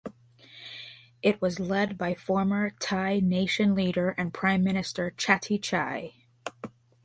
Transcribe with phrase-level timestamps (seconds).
[1.21, 6.13] It was led by former Thai Nation leader and Prime Minister Chatichai.